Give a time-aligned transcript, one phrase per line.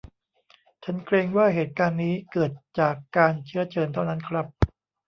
[0.83, 4.45] ฉันเกรงว่าเหตุการณ์นี้เกิดจากการเชื้อเชิญเท่านั้นครับ